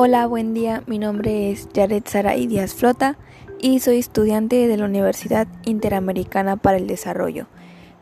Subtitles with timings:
[0.00, 0.84] Hola, buen día.
[0.86, 3.18] Mi nombre es Jared Saray Díaz Flota
[3.58, 7.48] y soy estudiante de la Universidad Interamericana para el Desarrollo.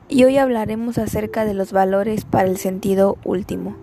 [0.06, 3.78] Y hoy hablaremos acerca de los valores para el sentido último.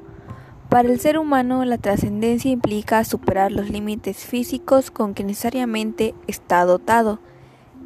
[0.70, 6.66] Para el ser humano, la trascendencia implica superar los límites físicos con que necesariamente está
[6.66, 7.18] dotado,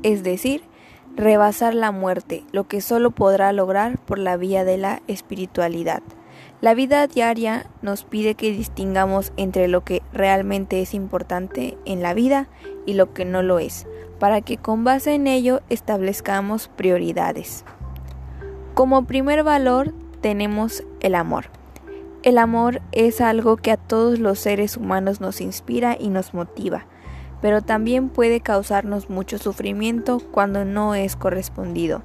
[0.04, 0.62] es decir,
[1.16, 6.04] rebasar la muerte, lo que solo podrá lograr por la vía de la espiritualidad.
[6.60, 12.14] La vida diaria nos pide que distingamos entre lo que realmente es importante en la
[12.14, 12.48] vida
[12.86, 13.86] y lo que no lo es,
[14.20, 17.64] para que con base en ello establezcamos prioridades.
[18.74, 21.46] Como primer valor tenemos el amor.
[22.24, 26.86] El amor es algo que a todos los seres humanos nos inspira y nos motiva,
[27.42, 32.02] pero también puede causarnos mucho sufrimiento cuando no es correspondido.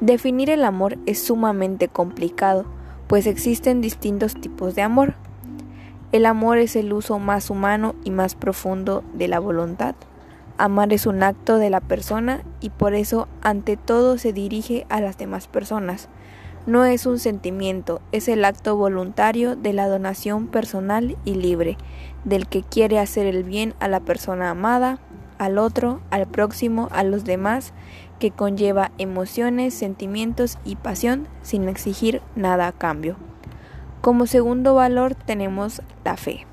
[0.00, 2.66] Definir el amor es sumamente complicado,
[3.08, 5.14] pues existen distintos tipos de amor.
[6.12, 9.96] El amor es el uso más humano y más profundo de la voluntad.
[10.56, 15.00] Amar es un acto de la persona y por eso ante todo se dirige a
[15.00, 16.08] las demás personas.
[16.64, 21.76] No es un sentimiento, es el acto voluntario de la donación personal y libre,
[22.24, 25.00] del que quiere hacer el bien a la persona amada,
[25.38, 27.72] al otro, al próximo, a los demás,
[28.18, 33.16] que conlleva emociones, sentimientos y pasión sin exigir nada a cambio.
[34.00, 36.46] Como segundo valor tenemos la fe.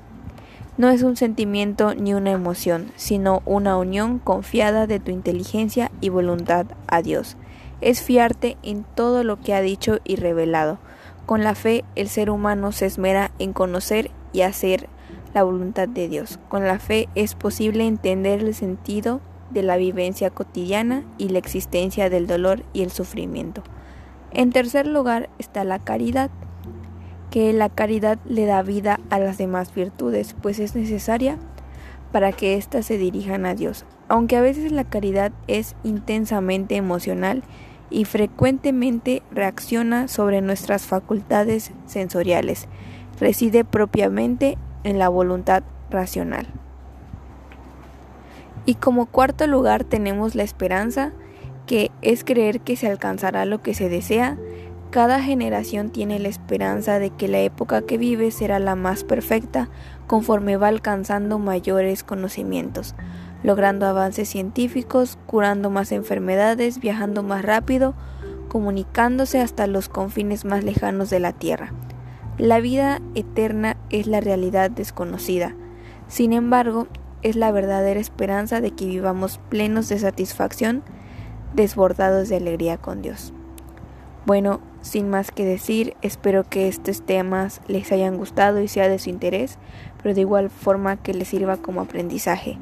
[0.78, 6.10] No es un sentimiento ni una emoción, sino una unión confiada de tu inteligencia y
[6.10, 7.36] voluntad a Dios.
[7.80, 10.78] Es fiarte en todo lo que ha dicho y revelado.
[11.24, 14.88] Con la fe el ser humano se esmera en conocer y hacer
[15.36, 16.38] la voluntad de Dios.
[16.48, 19.20] Con la fe es posible entender el sentido
[19.50, 23.62] de la vivencia cotidiana y la existencia del dolor y el sufrimiento.
[24.32, 26.30] En tercer lugar está la caridad,
[27.30, 31.36] que la caridad le da vida a las demás virtudes, pues es necesaria
[32.12, 33.84] para que éstas se dirijan a Dios.
[34.08, 37.42] Aunque a veces la caridad es intensamente emocional
[37.90, 42.68] y frecuentemente reacciona sobre nuestras facultades sensoriales,
[43.20, 46.46] reside propiamente en la voluntad racional.
[48.66, 51.12] Y como cuarto lugar tenemos la esperanza,
[51.66, 54.38] que es creer que se alcanzará lo que se desea.
[54.90, 59.68] Cada generación tiene la esperanza de que la época que vive será la más perfecta
[60.06, 62.94] conforme va alcanzando mayores conocimientos,
[63.42, 67.94] logrando avances científicos, curando más enfermedades, viajando más rápido,
[68.48, 71.72] comunicándose hasta los confines más lejanos de la Tierra.
[72.38, 75.54] La vida eterna es la realidad desconocida.
[76.06, 76.86] Sin embargo,
[77.22, 80.82] es la verdadera esperanza de que vivamos plenos de satisfacción,
[81.54, 83.32] desbordados de alegría con Dios.
[84.26, 88.98] Bueno, sin más que decir, espero que estos temas les hayan gustado y sea de
[88.98, 89.56] su interés,
[90.02, 92.58] pero de igual forma que les sirva como aprendizaje.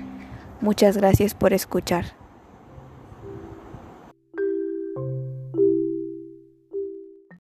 [0.61, 2.24] Muchas gracias por escuchar.